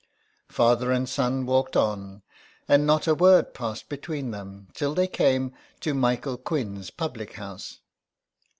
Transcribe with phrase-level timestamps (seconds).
[0.49, 2.23] Father and son walked on,
[2.67, 7.81] and not a word passed between them till they came to Michael Quinn's public house.